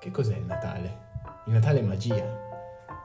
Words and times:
Che 0.00 0.10
cos'è 0.10 0.36
il 0.36 0.44
Natale? 0.46 1.08
Il 1.46 1.52
Natale 1.52 1.80
è 1.80 1.82
magia, 1.82 2.24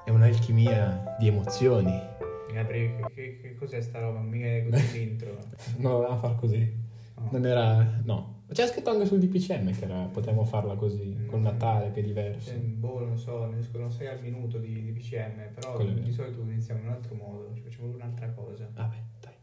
è 0.06 0.10
un'alchimia 0.10 1.16
di 1.20 1.28
emozioni. 1.28 2.14
Che, 2.48 2.96
che- 3.14 3.38
che 3.42 3.56
cos'è 3.56 3.82
sta 3.82 4.00
roba? 4.00 4.20
Mica 4.20 4.46
è 4.48 4.66
così 4.70 4.92
l'intro. 4.98 5.38
Non 5.78 5.92
volevamo 5.94 6.18
far 6.20 6.36
così. 6.36 6.74
No. 7.16 7.28
Non 7.32 7.46
era... 7.46 8.00
no. 8.04 8.34
C'era 8.52 8.68
scritto 8.68 8.92
anche 8.92 9.06
sul 9.08 9.20
DPCM 9.20 9.76
che 9.78 9.86
era, 9.86 10.04
potevamo 10.06 10.46
farla 10.46 10.76
così, 10.76 11.26
col 11.28 11.40
Mm. 11.40 11.44
Natale 11.44 11.92
che 11.92 12.00
è 12.00 12.04
diverso. 12.04 12.52
Eh, 12.52 12.58
boh, 12.58 13.00
non 13.04 13.18
so, 13.18 13.46
ne 13.48 13.60
escono 13.60 13.90
6 13.90 14.08
al 14.08 14.22
minuto 14.22 14.60
di, 14.60 14.82
di 14.84 14.92
PCM, 14.92 15.54
però 15.56 15.82
di 15.84 16.12
solito 16.12 16.42
iniziamo 16.42 16.80
in 16.82 16.88
un 16.88 16.94
altro 16.94 17.16
modo, 17.16 17.52
ci 17.56 17.62
facciamo 17.62 17.88
un'altra 17.94 18.30
cosa. 18.30 18.70
Vabbè, 18.72 18.96
dai. 19.20 19.34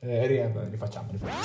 Eh, 0.00 0.26
ri- 0.26 0.70
rifacciamo, 0.70 1.10
rifacciamo. 1.10 1.40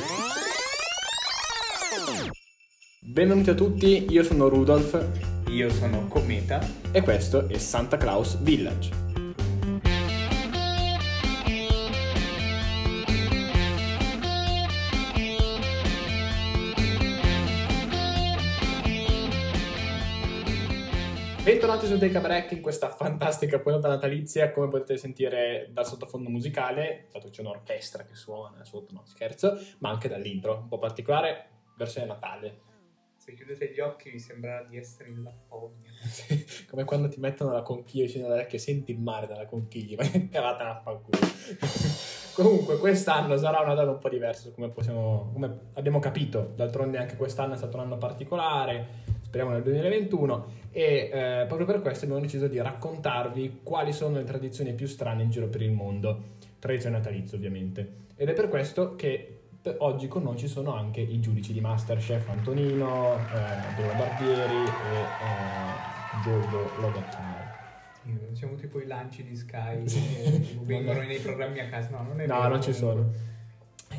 Benvenuti 3.01 3.49
a 3.49 3.53
tutti, 3.55 4.05
io 4.11 4.23
sono 4.23 4.47
Rudolf 4.49 5.34
Io 5.55 5.69
sono 5.69 6.09
Cometa. 6.09 6.59
e 6.91 7.01
questo 7.01 7.47
è 7.47 7.57
Santa 7.57 7.95
Claus 7.95 8.37
Village. 8.41 8.89
Bentornati 21.41 21.87
su 21.87 21.97
Take 21.97 22.17
a 22.17 22.19
Break 22.19 22.51
in 22.51 22.59
questa 22.59 22.89
fantastica 22.89 23.57
puntata 23.59 23.87
natalizia, 23.87 24.51
come 24.51 24.67
potete 24.67 24.97
sentire 24.97 25.69
dal 25.71 25.85
sottofondo 25.85 26.29
musicale, 26.29 27.07
dato 27.13 27.27
che 27.27 27.31
c'è 27.31 27.41
un'orchestra 27.41 28.03
che 28.03 28.15
suona 28.15 28.65
sotto, 28.65 28.93
no 28.93 29.03
scherzo, 29.05 29.57
ma 29.77 29.89
anche 29.89 30.09
dall'intro, 30.09 30.57
un 30.63 30.67
po' 30.67 30.79
particolare, 30.79 31.47
versione 31.77 32.07
Natale. 32.07 32.64
Se 33.25 33.33
chiudete 33.33 33.71
gli 33.73 33.79
occhi 33.79 34.11
vi 34.11 34.19
sembra 34.19 34.63
di 34.69 34.77
essere 34.77 35.09
in 35.09 35.23
Lapponia. 35.23 35.89
come 36.69 36.83
quando 36.83 37.07
ti 37.07 37.19
mettono 37.19 37.53
la 37.53 37.63
conchiglia 37.63 38.05
vicino 38.05 38.27
all'orecchio 38.27 38.59
e 38.59 38.61
senti 38.61 38.91
il 38.91 38.99
mare 38.99 39.25
dalla 39.25 39.47
conchiglia, 39.47 39.95
ma 39.97 40.07
che 40.07 40.29
cavata 40.29 40.69
a 40.69 40.79
fanculo. 40.79 41.17
Comunque 42.35 42.77
quest'anno 42.77 43.35
sarà 43.37 43.61
un 43.61 43.67
Natale 43.69 43.89
un 43.89 43.97
po' 43.97 44.09
diverso, 44.09 44.51
come, 44.51 44.69
possiamo, 44.69 45.31
come 45.33 45.59
abbiamo 45.73 45.97
capito, 45.97 46.51
d'altronde 46.55 46.99
anche 46.99 47.15
quest'anno 47.15 47.55
è 47.55 47.57
stato 47.57 47.77
un 47.77 47.83
anno 47.85 47.97
particolare, 47.97 48.85
speriamo 49.23 49.53
nel 49.53 49.63
2021, 49.63 50.51
e 50.69 51.09
eh, 51.11 51.45
proprio 51.47 51.65
per 51.65 51.81
questo 51.81 52.05
abbiamo 52.05 52.21
deciso 52.21 52.47
di 52.47 52.61
raccontarvi 52.61 53.61
quali 53.63 53.91
sono 53.91 54.17
le 54.17 54.23
tradizioni 54.23 54.75
più 54.75 54.85
strane 54.85 55.23
in 55.23 55.31
giro 55.31 55.47
per 55.47 55.63
il 55.63 55.71
mondo, 55.71 56.21
tradizioni 56.59 56.95
natalizie 56.95 57.37
ovviamente. 57.37 58.03
Ed 58.15 58.29
è 58.29 58.33
per 58.33 58.49
questo 58.49 58.95
che 58.95 59.44
oggi 59.79 60.07
con 60.07 60.23
noi 60.23 60.37
ci 60.37 60.47
sono 60.47 60.73
anche 60.75 61.01
i 61.01 61.19
giudici 61.19 61.53
di 61.53 61.61
Masterchef 61.61 62.29
Antonino, 62.29 63.15
eh, 63.15 63.73
Bruno 63.75 63.93
Barbieri 63.97 64.63
e 64.63 64.97
eh, 64.99 66.23
Giorgio 66.23 66.69
Logattaro. 66.79 67.43
Siamo 68.33 68.55
tipo 68.55 68.79
i 68.79 68.85
lanci 68.85 69.23
di 69.23 69.35
Sky 69.35 69.83
che 69.83 70.57
vengono 70.61 71.01
nei 71.01 71.17
programmi 71.17 71.59
a 71.59 71.67
casa. 71.69 71.89
No, 71.91 72.03
non 72.03 72.21
è 72.21 72.27
No, 72.27 72.35
vero, 72.35 72.49
non 72.49 72.61
ci 72.61 72.73
sono. 72.73 73.09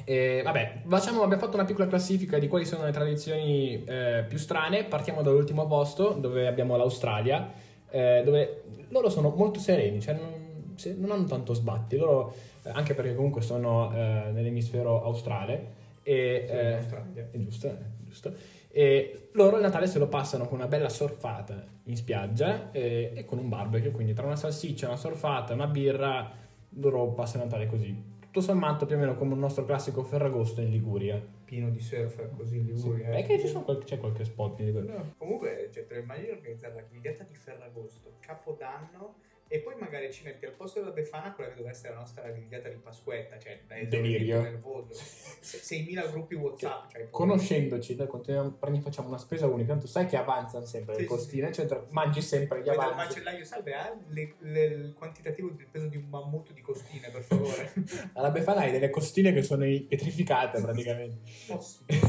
E, 0.05 0.43
vabbè, 0.45 0.83
facciamo, 0.87 1.23
abbiamo 1.23 1.43
fatto 1.43 1.57
una 1.57 1.65
piccola 1.65 1.89
classifica 1.89 2.39
di 2.39 2.47
quali 2.47 2.65
sono 2.65 2.85
le 2.85 2.93
tradizioni 2.93 3.83
eh, 3.85 4.25
più 4.29 4.39
strane. 4.39 4.85
Partiamo 4.85 5.23
dall'ultimo 5.23 5.67
posto, 5.67 6.11
dove 6.13 6.47
abbiamo 6.47 6.77
l'Australia, 6.77 7.51
eh, 7.91 8.23
dove 8.25 8.63
loro 8.91 9.09
sono 9.09 9.31
molto 9.37 9.59
sereni, 9.59 10.01
cioè 10.01 10.15
non, 10.15 10.75
se- 10.77 10.95
non 10.97 11.11
hanno 11.11 11.25
tanto 11.25 11.55
sbatti, 11.55 11.97
loro, 11.97 12.33
anche 12.73 12.95
perché 12.95 13.15
comunque 13.15 13.43
sono 13.43 13.93
eh, 13.95 14.31
nell'emisfero 14.33 15.03
australe. 15.03 15.85
E, 16.03 16.45
Sì, 16.47 16.53
in 16.53 16.59
eh, 16.59 16.73
Australia. 16.75 17.29
è 17.33 17.39
giusto, 17.39 17.67
è 17.69 17.77
giusto. 18.05 18.35
E 18.71 19.29
loro 19.33 19.57
il 19.57 19.63
Natale 19.63 19.87
se 19.87 19.99
lo 19.99 20.07
passano 20.09 20.47
con 20.47 20.59
una 20.59 20.69
bella 20.69 20.89
surfata 20.89 21.65
in 21.85 21.97
spiaggia 21.97 22.71
e, 22.73 23.13
e 23.15 23.25
con 23.25 23.39
un 23.39 23.49
barbecue, 23.49 23.91
quindi 23.91 24.13
tra 24.13 24.27
una 24.27 24.37
salsiccia, 24.37 24.87
una 24.87 24.97
surfata, 24.97 25.55
una 25.55 25.67
birra, 25.67 26.31
loro 26.79 27.07
passano 27.13 27.45
il 27.45 27.49
Natale 27.49 27.69
così. 27.69 28.15
Tutto 28.21 28.41
sommato 28.41 28.85
più 28.85 28.97
o 28.97 28.99
meno 28.99 29.15
come 29.15 29.33
un 29.33 29.39
nostro 29.39 29.65
classico 29.65 30.03
Ferragosto 30.03 30.61
in 30.61 30.71
Liguria. 30.71 31.19
Pieno 31.47 31.71
di 31.71 31.81
surf 31.81 32.29
così 32.37 32.59
in 32.59 32.67
Liguria. 32.67 33.09
È 33.13 33.25
che 33.25 33.41
ci 33.41 33.47
sono 33.47 33.65
qual- 33.65 33.83
c'è 33.83 33.99
qualche 33.99 34.25
spot 34.27 34.63
di 34.63 34.71
quello. 34.73 34.93
No, 34.93 35.15
comunque, 35.17 35.71
cioè, 35.73 35.87
te 35.87 35.95
lo 35.95 36.01
immagini 36.01 36.31
organizzare 36.33 36.75
la 36.75 36.83
grigliata 36.83 37.25
di 37.25 37.35
Ferragosto, 37.35 38.17
Capodanno, 38.21 39.15
e 39.49 39.59
poi 39.61 39.75
magari 39.79 40.13
ci 40.13 40.25
metti 40.25 40.45
al 40.47 40.53
posto 40.53 40.81
della 40.81 40.93
Befana 40.93 41.33
quella 41.33 41.51
che 41.51 41.57
doveva 41.57 41.73
essere 41.75 41.93
la 41.95 42.01
nostra 42.01 42.29
grigliata 42.29 42.69
di 42.69 42.77
Pasquetta, 42.77 43.39
cioè 43.39 43.61
da 43.67 43.77
Delirio. 43.85 44.41
nervoso. 44.43 44.93
Se- 45.41 45.59
6.000 45.59 46.11
gruppi 46.11 46.35
WhatsApp, 46.35 46.91
cioè, 46.91 47.09
Conoscendoci, 47.11 47.95
noi 47.97 48.07
continuiamo, 48.07 48.51
prendi- 48.53 48.81
facciamo 48.81 49.09
una 49.09 49.19
spesa 49.19 49.47
unica, 49.47 49.69
tanto 49.73 49.87
sai 49.87 50.07
che 50.07 50.17
avanzano 50.17 50.65
sempre 50.65 50.95
Sì, 50.95 51.01
le 51.03 51.07
sì, 51.07 51.13
costine, 51.13 51.53
cioè 51.53 51.67
mangi 51.91 52.21
sempre 52.21 52.63
gli 52.63 52.69
avanzi. 52.69 52.95
macellaio 52.97 53.45
salve 53.45 53.75
ha 53.75 53.97
le- 54.09 54.35
le- 54.41 54.65
il 54.65 54.95
quantitativo 54.95 55.51
del 55.51 55.67
peso 55.71 55.87
di 55.87 55.97
un 55.97 56.09
mammut 56.09 56.53
di 56.53 56.61
costine, 56.61 57.09
per 57.11 57.23
favore. 57.23 57.73
Alla 58.15 58.31
Befana 58.31 58.61
hai 58.63 58.73
delle 58.73 58.91
costine 58.91 59.33
che 59.33 59.43
sono 59.43 59.65
pietrificate 59.65 60.61
praticamente. 60.61 61.19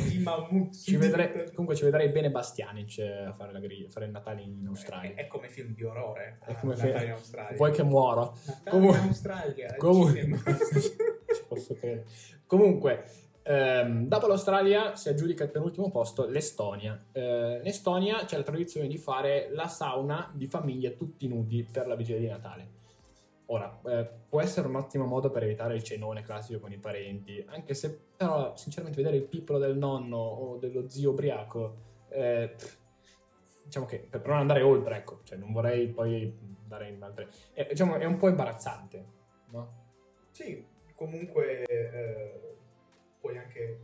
Di 0.07 0.17
mammut. 0.19 0.75
Ci 0.75 0.95
vedrei, 0.97 1.51
comunque 1.51 1.75
ci 1.75 1.83
vedrei 1.83 2.09
bene 2.09 2.31
Bastianic 2.31 2.97
eh, 2.99 3.25
a 3.25 3.33
fare, 3.33 3.51
la 3.51 3.59
griglia, 3.59 3.89
fare 3.89 4.05
il 4.05 4.11
Natale 4.11 4.41
in 4.41 4.63
È, 4.63 4.67
Australia. 4.67 5.13
è 5.15 5.27
come 5.27 5.49
film 5.49 5.73
di 5.73 5.83
orrore. 5.83 6.39
È 6.45 6.53
come 6.55 6.73
in 6.73 7.11
Australia. 7.27 7.57
Vuoi 7.57 7.71
che 7.71 7.83
muoro? 7.83 8.37
Comunque- 8.69 8.99
in 8.99 9.07
Australia. 9.07 9.75
cinema. 9.77 10.37
ci 10.47 11.43
posso 11.47 11.73
credere. 11.75 12.05
Comunque, 12.45 13.03
ehm, 13.43 14.07
dopo 14.07 14.27
l'Australia 14.27 14.95
si 14.95 15.09
aggiudica 15.09 15.43
il 15.43 15.51
penultimo 15.51 15.91
posto 15.91 16.25
l'Estonia. 16.25 16.97
Eh, 17.11 17.59
in 17.61 17.67
Estonia 17.67 18.23
c'è 18.25 18.37
la 18.37 18.43
tradizione 18.43 18.87
di 18.87 18.97
fare 18.97 19.49
la 19.51 19.67
sauna 19.67 20.31
di 20.33 20.47
famiglia 20.47 20.91
tutti 20.91 21.27
nudi 21.27 21.67
per 21.69 21.87
la 21.87 21.95
vigilia 21.95 22.19
di 22.19 22.27
Natale. 22.27 22.75
Ora, 23.49 23.79
eh, 23.85 24.09
può 24.27 24.41
essere 24.41 24.67
un 24.67 24.75
ottimo 24.75 25.05
modo 25.05 25.29
per 25.29 25.43
evitare 25.43 25.75
il 25.75 25.83
cenone 25.83 26.21
classico 26.21 26.59
con 26.59 26.71
i 26.73 26.77
parenti, 26.77 27.45
anche 27.47 27.73
se 27.73 27.97
però 28.17 28.55
sinceramente 28.57 29.01
vedere 29.01 29.21
il 29.21 29.27
pippolo 29.27 29.57
del 29.57 29.77
nonno 29.77 30.17
o 30.17 30.57
dello 30.57 30.89
zio 30.89 31.11
ubriaco, 31.11 31.75
eh, 32.09 32.53
pff, 32.57 32.77
diciamo 33.67 33.85
che 33.85 33.99
per 33.99 34.25
non 34.25 34.37
andare 34.37 34.61
oltre, 34.61 34.97
ecco, 34.97 35.19
cioè 35.23 35.37
non 35.37 35.51
vorrei 35.51 35.87
poi 35.89 36.35
andare 36.63 36.87
in 36.87 37.03
altre... 37.03 37.29
eh, 37.53 37.67
diciamo, 37.69 37.95
è 37.95 38.05
un 38.05 38.17
po' 38.17 38.29
imbarazzante, 38.29 39.05
no? 39.51 39.85
Sì, 40.31 40.65
comunque 40.95 41.63
eh, 41.65 42.55
puoi 43.19 43.37
anche 43.37 43.79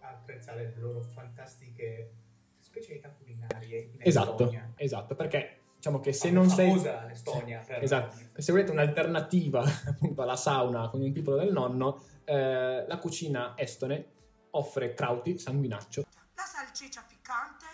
apprezzare 0.00 0.72
le 0.74 0.80
loro 0.80 1.00
fantastiche 1.02 2.12
specialità 2.58 3.10
culinarie 3.10 3.78
in 3.92 3.96
Esatto, 3.98 4.30
Estonia. 4.44 4.72
esatto, 4.76 5.14
perché 5.14 5.58
diciamo 5.76 6.00
che 6.00 6.12
se 6.12 6.28
Fam- 6.28 6.36
non 6.36 6.48
sei... 6.48 6.68
famosa 6.68 7.04
l'Estonia. 7.06 7.62
per- 7.66 7.82
Esatto, 7.82 8.16
se 8.34 8.52
volete 8.52 8.70
un'alternativa 8.72 9.62
appunto 9.86 10.22
alla 10.22 10.36
sauna 10.36 10.88
con 10.88 11.02
il 11.02 11.12
piccolo 11.12 11.36
del 11.36 11.52
nonno, 11.52 12.02
eh, 12.24 12.84
la 12.86 12.98
cucina 12.98 13.54
estone 13.56 14.18
offre 14.50 14.94
crauti, 14.94 15.38
sanguinaccio, 15.38 16.02
La 16.34 16.42
salsiccia 16.42 17.04
piccante, 17.06 17.66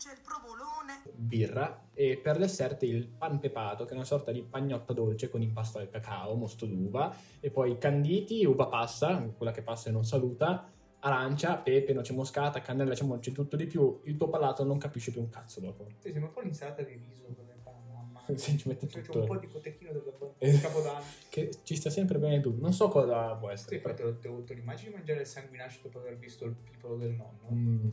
dolce, 0.00 0.12
il 0.12 0.20
provolone. 0.22 1.02
birra 1.14 1.88
e 1.92 2.16
per 2.16 2.38
dessert 2.38 2.82
il 2.84 3.06
pan 3.06 3.38
pepato 3.38 3.84
che 3.84 3.92
è 3.92 3.94
una 3.94 4.04
sorta 4.04 4.32
di 4.32 4.42
pagnotta 4.42 4.92
dolce 4.94 5.28
con 5.28 5.42
impasto 5.42 5.78
al 5.78 5.90
cacao, 5.90 6.34
mosto 6.34 6.64
d'uva 6.66 7.14
e 7.40 7.50
poi 7.50 7.76
canditi, 7.78 8.44
uva 8.44 8.66
passa, 8.68 9.20
quella 9.36 9.52
che 9.52 9.62
passa 9.62 9.90
e 9.90 9.92
non 9.92 10.04
saluta, 10.04 10.70
arancia, 11.00 11.56
pepe, 11.56 11.92
noce 11.92 12.12
moscata, 12.14 12.62
cannella, 12.62 12.90
diciamo 12.90 13.18
c'è 13.18 13.32
tutto 13.32 13.56
di 13.56 13.66
più, 13.66 14.00
il 14.04 14.16
tuo 14.16 14.28
palato 14.28 14.64
non 14.64 14.78
capisce 14.78 15.10
più 15.10 15.20
un 15.20 15.28
cazzo 15.28 15.60
dopo. 15.60 15.86
Sì, 15.98 16.10
sembra 16.10 16.28
un 16.28 16.32
po' 16.32 16.40
l'insalata 16.40 16.82
di 16.82 16.92
riso 16.94 17.34
fa 17.62 17.70
la 17.70 17.78
mamma. 17.92 18.24
Sì, 18.36 18.56
ci 18.56 18.68
metti 18.68 18.86
C'è 18.86 19.02
tutto. 19.02 19.20
un 19.20 19.26
po' 19.26 19.36
di 19.36 19.48
cotechino 19.48 19.92
del 19.92 20.02
Eh. 20.38 20.60
capodanno. 20.60 21.04
Che 21.28 21.58
ci 21.64 21.76
sta 21.76 21.90
sempre 21.90 22.18
bene 22.18 22.40
tu, 22.40 22.56
non 22.58 22.72
so 22.72 22.88
cosa 22.88 23.34
può 23.34 23.48
Sì, 23.48 23.54
essere. 23.54 23.80
te 23.94 24.02
lo, 24.02 24.18
te 24.18 24.28
lo- 24.28 24.44
te 24.44 24.54
lo 24.54 24.60
immagini 24.60 24.92
mangiare 24.94 25.20
il 25.20 25.26
sanguinaccio 25.26 25.80
dopo 25.82 25.98
aver 25.98 26.16
visto 26.16 26.44
il 26.46 26.54
piccolo 26.54 26.96
del 26.96 27.10
nonno? 27.12 27.48
Mm, 27.52 27.88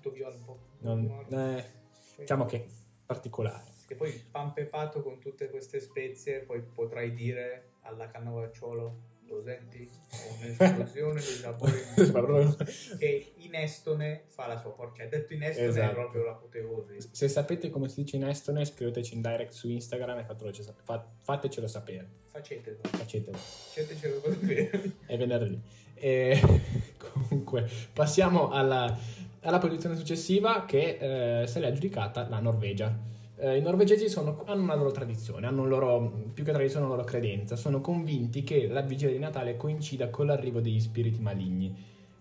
Tutto 0.00 0.10
viola 0.14 0.34
un 0.34 0.44
po'. 0.44 0.58
non- 0.80 1.26
eh, 1.30 1.64
diciamo 2.18 2.44
che 2.46 2.66
particolare. 3.04 3.72
Che 3.86 3.94
poi 3.94 4.10
il 4.10 4.22
pan 4.30 4.52
pepato 4.52 5.02
con 5.02 5.18
tutte 5.18 5.48
queste 5.50 5.80
spezie, 5.80 6.40
poi 6.40 6.60
potrai 6.62 7.12
dire 7.14 7.70
alla 7.82 8.06
cannavacciolo, 8.06 9.00
lo 9.26 9.42
senti? 9.42 9.88
Un'esplosione 10.40 11.14
di 11.20 11.26
sapore 11.26 11.72
che 12.98 13.32
in 13.38 13.54
estone 13.54 14.24
fa 14.28 14.46
la 14.46 14.58
sua 14.58 14.70
porca. 14.72 15.04
Detto 15.06 15.32
in 15.32 15.42
estone 15.42 15.68
Esatto. 15.68 15.90
è 15.90 15.94
proprio 15.94 16.24
l'apoteosi. 16.24 16.96
Se 17.10 17.28
sapete 17.28 17.70
come 17.70 17.88
si 17.88 18.02
dice 18.02 18.16
in 18.16 18.24
estone, 18.26 18.64
scriveteci 18.64 19.14
in 19.14 19.22
direct 19.22 19.52
su 19.52 19.68
Instagram 19.68 20.18
e 20.18 20.24
fatelo- 20.24 20.52
fa- 20.82 21.06
fatecelo 21.22 21.66
sapere. 21.66 22.08
Facetelo, 22.26 22.78
Facetelo. 22.82 23.36
facetecelo 23.36 24.20
sapere. 24.20 24.92
È 25.06 25.16
venerdì. 25.16 25.60
E 25.94 26.38
comunque, 27.12 27.68
passiamo 27.92 28.50
alla, 28.50 28.96
alla 29.48 29.58
posizione 29.58 29.96
successiva 29.96 30.64
che 30.66 31.40
eh, 31.42 31.46
se 31.46 31.58
l'è 31.58 31.68
aggiudicata 31.68 32.28
la 32.28 32.38
Norvegia. 32.38 32.94
Eh, 33.36 33.56
I 33.56 33.62
norvegesi 33.62 34.08
sono- 34.08 34.42
hanno 34.46 34.62
una 34.62 34.74
loro 34.74 34.90
tradizione, 34.90 35.46
hanno 35.46 35.64
loro, 35.64 36.30
più 36.34 36.44
che 36.44 36.52
tradizione, 36.52 36.84
una 36.84 36.94
loro 36.96 37.06
credenza. 37.06 37.56
Sono 37.56 37.80
convinti 37.80 38.42
che 38.42 38.66
la 38.68 38.82
vigilia 38.82 39.12
di 39.12 39.18
Natale 39.18 39.56
coincida 39.56 40.10
con 40.10 40.26
l'arrivo 40.26 40.60
degli 40.60 40.80
spiriti 40.80 41.20
maligni, 41.20 41.74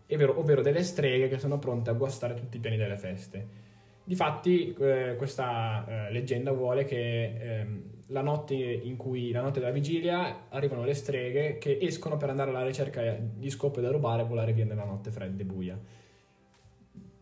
ovvero, 0.09 0.39
ovvero 0.39 0.61
delle 0.61 0.83
streghe 0.83 1.27
che 1.27 1.37
sono 1.39 1.59
pronte 1.59 1.89
a 1.89 1.93
guastare 1.93 2.33
tutti 2.33 2.57
i 2.57 2.59
piani 2.59 2.77
delle 2.77 2.97
feste. 2.97 3.65
Difatti, 4.03 4.73
eh, 4.79 5.15
questa 5.17 6.07
eh, 6.07 6.11
leggenda 6.13 6.53
vuole 6.53 6.85
che 6.85 7.33
ehm, 7.59 7.83
la 8.07 8.21
notte 8.21 8.53
in 8.55 8.95
cui, 8.95 9.31
la 9.31 9.41
notte 9.41 9.59
della 9.59 9.71
vigilia, 9.71 10.47
arrivano 10.49 10.85
le 10.85 10.93
streghe 10.93 11.57
che 11.57 11.77
escono 11.81 12.15
per 12.15 12.29
andare 12.29 12.51
alla 12.51 12.63
ricerca 12.63 13.01
di 13.19 13.49
scope 13.49 13.81
da 13.81 13.91
rubare 13.91 14.21
e 14.21 14.25
volare 14.25 14.53
via 14.53 14.63
nella 14.63 14.85
notte 14.85 15.11
fredda 15.11 15.41
e 15.41 15.45
buia. 15.45 15.77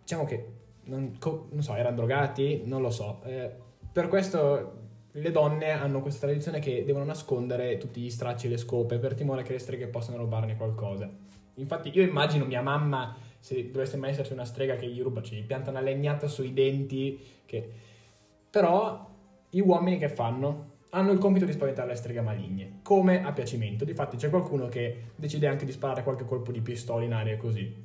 Diciamo 0.06 0.26
che, 0.26 0.46
non, 0.84 1.16
co- 1.18 1.48
non 1.50 1.64
so, 1.64 1.74
erano 1.74 1.96
drogati? 1.96 2.62
Non 2.64 2.84
lo 2.84 2.92
so. 2.92 3.22
Eh, 3.24 3.50
per 3.92 4.08
questo 4.08 4.84
le 5.14 5.32
donne 5.32 5.72
hanno 5.72 6.00
questa 6.04 6.28
tradizione 6.28 6.60
che 6.60 6.84
devono 6.86 7.06
nascondere 7.06 7.80
tutti 7.80 8.02
gli 8.02 8.12
stracci 8.12 8.46
e 8.46 8.50
le 8.50 8.58
scope 8.58 9.00
per 9.00 9.16
timore 9.16 9.42
che 9.42 9.54
le 9.54 9.58
streghe 9.58 9.88
possano 9.88 10.18
rubarne 10.18 10.58
qualcosa. 10.58 11.10
Infatti 11.56 11.90
io 11.92 12.04
immagino 12.04 12.46
mia 12.46 12.62
mamma, 12.62 13.18
se 13.40 13.72
dovesse 13.72 13.98
mai 13.98 14.12
esserci 14.12 14.34
una 14.34 14.46
strega 14.46 14.76
che 14.76 14.88
gli 14.88 15.02
ruba, 15.02 15.24
ci 15.24 15.42
pianta 15.42 15.72
una 15.72 15.82
legnata 15.82 16.28
sui 16.28 16.54
denti, 16.54 17.20
che... 17.46 17.68
Però 18.52 19.10
gli 19.50 19.60
uomini 19.60 19.98
che 19.98 20.10
fanno? 20.10 20.74
Hanno 20.92 21.14
il 21.14 21.18
compito 21.18 21.46
di 21.46 21.52
spaventare 21.52 21.88
le 21.88 21.96
streghe 21.96 22.22
maligne, 22.22 22.80
come 22.84 23.24
a 23.24 23.34
piacimento. 23.34 23.86
Difatti 23.86 24.18
c'è 24.18 24.30
qualcuno 24.30 24.68
che 24.68 25.14
decide 25.16 25.48
anche 25.48 25.66
di 25.66 25.72
sparare 25.72 26.04
qualche 26.04 26.26
colpo 26.26 26.52
di 26.52 26.62
pistola 26.62 27.04
in 27.04 27.14
aria 27.14 27.38
così. 27.38 27.85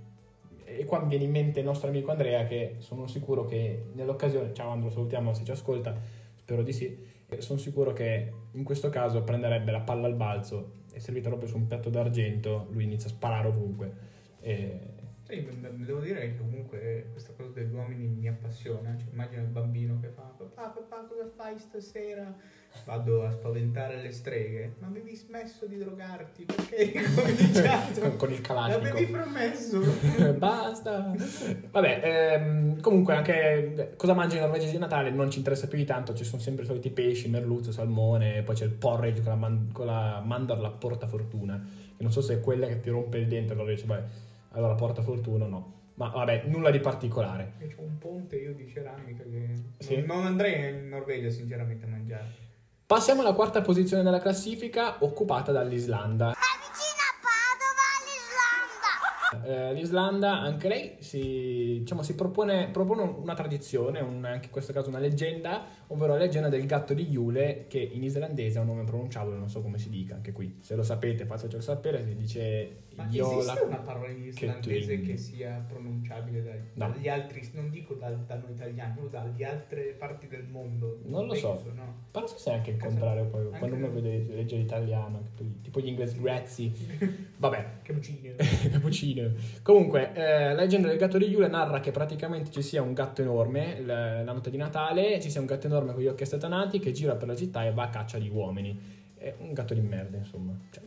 E 0.77 0.85
qua 0.85 1.01
mi 1.01 1.09
viene 1.09 1.25
in 1.25 1.31
mente 1.31 1.61
il 1.61 1.67
nostro 1.67 1.89
amico 1.89 2.11
Andrea 2.11 2.45
che 2.45 2.77
sono 2.79 3.07
sicuro 3.07 3.45
che 3.45 3.87
nell'occasione, 3.93 4.55
ciao 4.55 4.71
Andro, 4.71 4.91
salutiamo 4.91 5.35
se 5.35 5.45
ci 5.45 5.51
ascolta, 5.51 5.95
spero 6.37 6.63
di 6.63 6.73
sì, 6.73 6.99
sono 7.39 7.59
sicuro 7.59 7.93
che 7.93 8.33
in 8.53 8.65
questo 8.65 8.89
caso 8.89 9.23
prenderebbe 9.23 9.71
la 9.73 9.81
palla 9.81 10.07
al 10.07 10.15
balzo 10.15 10.79
e 10.93 11.01
servita 11.01 11.29
proprio 11.29 11.49
su 11.49 11.57
un 11.57 11.67
piatto 11.67 11.91
d'argento, 11.91 12.67
lui 12.71 12.85
inizia 12.85 13.09
a 13.09 13.13
sparare 13.13 13.49
ovunque. 13.49 13.93
E... 14.41 14.79
Sì, 15.31 15.47
devo 15.85 16.01
dire 16.01 16.21
che 16.21 16.37
comunque 16.37 17.07
questa 17.13 17.33
cosa 17.37 17.51
degli 17.51 17.73
uomini 17.73 18.09
mi 18.09 18.27
appassiona. 18.27 18.97
Cioè, 18.99 19.11
immagino 19.13 19.43
il 19.43 19.47
bambino 19.47 20.01
che 20.01 20.09
fa: 20.09 20.23
Papà, 20.23 20.71
papà, 20.71 21.07
cosa 21.07 21.31
fai 21.37 21.57
stasera? 21.57 22.35
Vado 22.85 23.25
a 23.25 23.31
spaventare 23.31 24.03
le 24.03 24.11
streghe. 24.11 24.75
Ma 24.79 24.89
avevi 24.89 25.15
smesso 25.15 25.67
di 25.67 25.79
drogarti 25.79 26.45
perché 26.45 26.99
hai 26.99 27.15
cominciato? 27.15 28.01
con, 28.01 28.17
con 28.17 28.33
il 28.33 28.41
Kalashnikov. 28.41 28.93
L'avevi 28.93 29.13
promesso. 29.13 29.81
Basta. 30.37 31.15
Vabbè, 31.71 32.01
ehm, 32.03 32.81
comunque 32.81 33.15
anche 33.15 33.95
cosa 33.97 34.15
mangiano 34.15 34.41
i 34.41 34.45
norvegesi 34.47 34.73
di 34.73 34.79
Natale 34.79 35.11
non 35.11 35.31
ci 35.31 35.39
interessa 35.39 35.69
più 35.69 35.79
di 35.79 35.85
tanto. 35.85 36.13
Ci 36.13 36.25
sono 36.25 36.43
sempre 36.43 36.65
i 36.65 36.67
soliti 36.67 36.91
pesci, 36.91 37.29
merluzzo, 37.29 37.71
salmone. 37.71 38.43
Poi 38.43 38.57
c'è 38.57 38.65
il 38.65 38.73
porridge 38.73 39.21
con 39.23 39.31
la, 39.31 39.39
man- 39.39 39.71
con 39.73 39.87
la 39.87 40.21
mandorla 40.25 40.71
porta 40.71 41.07
fortuna. 41.07 41.57
Che 41.97 42.03
non 42.03 42.11
so 42.11 42.21
se 42.21 42.35
è 42.35 42.41
quella 42.41 42.67
che 42.67 42.81
ti 42.81 42.91
rompe 42.91 43.19
il 43.19 43.29
dente. 43.29 43.53
Allora 43.53 43.71
dici, 43.71 43.87
beh, 43.87 44.29
allora 44.51 44.75
porta 44.75 45.03
fortuna 45.03 45.47
no. 45.47 45.79
Ma 45.95 46.09
vabbè, 46.09 46.45
nulla 46.47 46.71
di 46.71 46.81
particolare. 46.81 47.53
C'ho 47.77 47.83
un 47.83 47.99
ponte 47.99 48.37
io 48.37 48.55
di 48.55 48.67
ceramica 48.69 49.23
che 49.23 49.55
Sì. 49.79 50.03
non 50.07 50.25
andrei 50.25 50.71
in 50.71 50.89
Norvegia 50.89 51.29
sinceramente 51.31 51.85
a 51.85 51.89
mangiare. 51.89 52.29
Passiamo 52.87 53.21
alla 53.21 53.35
quarta 53.35 53.61
posizione 53.61 54.03
della 54.03 54.19
classifica, 54.21 54.97
occupata 55.01 55.53
dall'Islanda. 55.53 56.29
vicino 56.29 56.37
a 56.37 56.37
Padova, 56.37 56.70
l'Islanda. 59.43 59.69
Eh, 59.71 59.75
L'Islanda, 59.75 60.41
anche 60.41 60.69
lei, 60.69 60.93
si, 60.99 61.79
diciamo, 61.81 62.03
si 62.03 62.15
propone, 62.15 62.69
propone 62.71 63.03
una 63.03 63.35
tradizione, 63.35 64.01
un- 64.01 64.25
anche 64.25 64.47
in 64.47 64.51
questo 64.53 64.73
caso 64.73 64.89
una 64.89 64.99
leggenda, 64.99 65.65
ovvero 65.89 66.13
la 66.15 66.19
leggenda 66.21 66.49
del 66.49 66.67
gatto 66.67 66.95
di 66.95 67.07
Yule, 67.09 67.67
che 67.69 67.79
in 67.79 68.03
islandese 68.03 68.59
ha 68.59 68.61
un 68.63 68.69
nome 68.69 68.85
pronunciabile, 68.85 69.37
non 69.37 69.49
so 69.49 69.61
come 69.63 69.79
si 69.79 69.89
dica, 69.91 70.15
anche 70.15 70.33
qui. 70.33 70.59
Se 70.61 70.75
lo 70.77 70.83
sapete, 70.83 71.25
fatecelo 71.27 71.61
sapere, 71.63 72.05
si 72.05 72.15
dice 72.17 72.77
Ma 72.97 73.07
Yola. 73.11 73.39
esiste 73.39 73.61
una 73.65 73.77
parola 73.79 74.09
in 74.09 74.25
islandese 74.27 74.87
Twin. 74.95 75.07
che 75.07 75.17
sia 75.17 75.65
pronunciabile 75.67 76.43
dai- 76.43 76.59
No. 76.75 76.89
dagli 76.91 77.09
altri, 77.09 77.49
non 77.55 77.71
dico 77.71 77.95
da, 77.95 78.11
da 78.11 78.37
noi 78.37 78.53
italiani, 78.53 79.01
ma 79.01 79.09
dalle 79.09 79.45
altre 79.45 79.95
parti 79.99 80.27
del 80.29 80.45
mondo? 80.45 81.01
Non 81.05 81.27
lo 81.27 81.35
so. 81.35 81.55
Penso, 81.55 81.73
no? 81.75 81.95
Ma 82.13 82.27
so 82.27 82.37
se 82.39 82.51
è 82.51 82.55
anche 82.55 82.71
il 82.73 82.77
contrario 82.77 83.25
poi, 83.27 83.45
anche- 83.47 83.59
quando 83.59 83.77
uno 83.77 83.91
vede 83.91 84.27
legge 84.35 84.57
l'italiano, 84.57 85.23
tipo 85.63 85.81
gli 85.81 85.87
inglesi, 85.89 86.21
grazie. 86.21 86.71
Vabbè, 87.39 87.67
Cappuccino. 87.83 88.35
cappuccino. 88.71 89.30
Comunque, 89.63 90.13
eh, 90.15 90.53
la 90.53 90.61
leggenda 90.61 90.89
del 90.89 90.99
gatto 90.99 91.19
di 91.19 91.27
Yule 91.27 91.49
narra 91.49 91.81
che 91.81 91.91
praticamente 91.91 92.51
ci 92.51 92.63
sia 92.63 92.83
un 92.83 92.93
gatto 92.93 93.23
enorme 93.23 93.81
la, 93.81 94.23
la 94.23 94.33
notte 94.33 94.51
di 94.51 94.57
Natale, 94.57 95.21
ci 95.21 95.31
sia 95.31 95.41
un 95.41 95.47
gatto 95.47 95.67
enorme 95.67 95.93
con 95.93 96.03
gli 96.03 96.07
occhi 96.07 96.23
assatanati 96.23 96.79
che 96.79 96.93
gira 96.93 97.15
per 97.15 97.29
la 97.29 97.37
città 97.37 97.65
e 97.65 97.73
va 97.73 97.85
a 97.85 97.89
caccia 97.89 98.19
di 98.19 98.29
uomini. 98.29 98.99
È 99.17 99.35
un 99.39 99.53
gatto 99.53 99.75
di 99.75 99.81
merda, 99.81 100.17
insomma. 100.17 100.53
Cioè, 100.71 100.83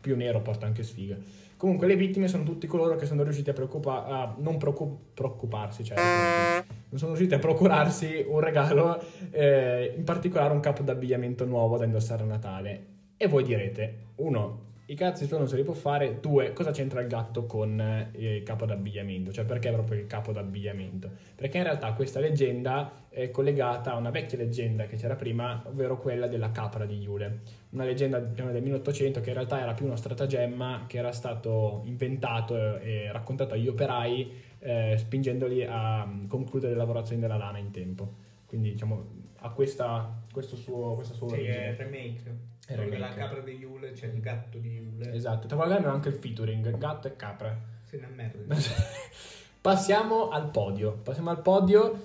più 0.00 0.16
nero 0.16 0.40
porta 0.40 0.66
anche 0.66 0.82
sfiga. 0.82 1.16
Comunque, 1.56 1.86
le 1.86 1.96
vittime 1.96 2.28
sono 2.28 2.42
tutti 2.42 2.66
coloro 2.66 2.96
che 2.96 3.06
sono 3.06 3.22
riusciti 3.22 3.48
a, 3.48 3.54
preoccupa- 3.54 4.04
a 4.04 4.34
non 4.38 4.58
preoccu- 4.58 5.14
preoccuparsi, 5.14 5.84
cioè 5.84 5.96
non 5.96 6.98
sono 6.98 7.12
riusciti 7.12 7.34
a 7.34 7.38
procurarsi 7.38 8.24
un 8.28 8.40
regalo, 8.40 9.02
eh, 9.30 9.94
in 9.96 10.04
particolare 10.04 10.52
un 10.52 10.60
capo 10.60 10.82
d'abbigliamento 10.82 11.46
nuovo 11.46 11.78
da 11.78 11.84
indossare 11.84 12.22
a 12.22 12.26
Natale. 12.26 12.86
E 13.16 13.26
voi 13.26 13.42
direte, 13.42 13.94
uno, 14.16 14.64
i 14.88 14.94
cazzi 14.94 15.26
suoi 15.26 15.40
non 15.40 15.48
se 15.48 15.56
li 15.56 15.64
può 15.64 15.72
fare, 15.74 16.20
due, 16.20 16.52
cosa 16.52 16.70
c'entra 16.70 17.00
il 17.00 17.08
gatto 17.08 17.44
con 17.44 17.80
eh, 17.80 18.10
il 18.36 18.42
capo 18.44 18.66
d'abbigliamento? 18.66 19.32
Cioè 19.32 19.44
perché 19.44 19.72
proprio 19.72 19.98
il 19.98 20.06
capo 20.06 20.30
d'abbigliamento? 20.30 21.10
Perché 21.34 21.56
in 21.58 21.64
realtà 21.64 21.92
questa 21.92 22.20
leggenda 22.20 23.06
è 23.08 23.30
collegata 23.30 23.92
a 23.92 23.96
una 23.96 24.10
vecchia 24.10 24.38
leggenda 24.38 24.86
che 24.86 24.96
c'era 24.96 25.16
prima, 25.16 25.60
ovvero 25.66 25.98
quella 25.98 26.28
della 26.28 26.52
capra 26.52 26.86
di 26.86 27.00
Iule. 27.00 27.40
Una 27.70 27.84
leggenda 27.84 28.20
diciamo, 28.20 28.52
del 28.52 28.62
1800 28.62 29.20
che 29.20 29.30
in 29.30 29.34
realtà 29.34 29.60
era 29.60 29.74
più 29.74 29.86
uno 29.86 29.96
stratagemma 29.96 30.84
che 30.86 30.98
era 30.98 31.10
stato 31.10 31.82
inventato 31.84 32.78
e 32.78 33.10
raccontato 33.10 33.54
agli 33.54 33.66
operai 33.66 34.32
eh, 34.60 34.94
spingendoli 34.98 35.64
a 35.64 36.06
mm, 36.06 36.26
concludere 36.28 36.72
le 36.72 36.78
lavorazioni 36.78 37.20
della 37.20 37.36
lana 37.36 37.58
in 37.58 37.72
tempo. 37.72 38.14
Quindi 38.46 38.70
diciamo 38.70 39.24
ha 39.38 39.50
questa, 39.50 40.22
questo 40.32 40.56
suo, 40.56 40.94
questa 40.94 41.14
sua 41.14 41.28
Sì, 41.28 41.34
origine. 41.34 41.74
remake. 41.76 42.36
Remake. 42.74 42.90
della 42.90 43.14
capra 43.14 43.40
di 43.40 43.52
Yule 43.52 43.92
c'è 43.92 44.06
il 44.06 44.20
gatto 44.20 44.58
di 44.58 44.70
Yule. 44.70 45.12
Esatto, 45.12 45.46
tra 45.46 45.56
qualche 45.56 45.76
anno 45.76 45.90
anche 45.90 46.08
il 46.08 46.14
featuring, 46.14 46.76
gatto 46.76 47.06
e 47.06 47.16
capra. 47.16 47.56
Sì, 47.84 47.96
una 47.96 48.08
merda. 48.08 48.56
Passiamo 49.60 50.30
al 50.30 50.50
podio. 50.50 50.92
Passiamo 50.92 51.30
al 51.30 51.40
podio 51.42 52.00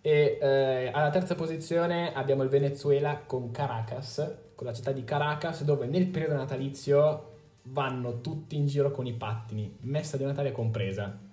e 0.00 0.38
eh, 0.40 0.90
alla 0.92 1.10
terza 1.10 1.34
posizione 1.34 2.14
abbiamo 2.14 2.42
il 2.42 2.48
Venezuela 2.48 3.22
con 3.24 3.50
Caracas, 3.50 4.36
con 4.54 4.66
la 4.66 4.72
città 4.72 4.92
di 4.92 5.04
Caracas, 5.04 5.64
dove 5.64 5.86
nel 5.86 6.06
periodo 6.06 6.34
natalizio 6.34 7.36
vanno 7.64 8.20
tutti 8.20 8.56
in 8.56 8.66
giro 8.66 8.90
con 8.90 9.06
i 9.06 9.12
pattini, 9.12 9.76
messa 9.80 10.16
di 10.16 10.24
Natale 10.24 10.52
compresa. 10.52 11.26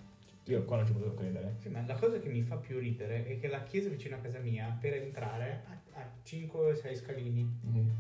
Io 0.48 0.64
qua 0.64 0.78
non 0.78 0.86
ci 0.86 0.94
potevo 0.94 1.14
credere. 1.16 1.56
Sì, 1.60 1.70
ma 1.70 1.84
la 1.86 1.96
cosa 1.96 2.20
che 2.20 2.30
mi 2.30 2.42
fa 2.42 2.56
più 2.58 2.78
ridere 2.78 3.26
è 3.26 3.40
che 3.40 3.48
la 3.48 3.64
chiesa 3.64 3.90
vicino 3.90 4.16
a 4.16 4.20
casa 4.20 4.40
mia, 4.40 4.78
per 4.80 4.94
entrare, 4.94 5.64
ha, 5.94 6.08
5-6 6.24 6.96
scalini. 6.96 7.60
Mhm. 7.62 7.92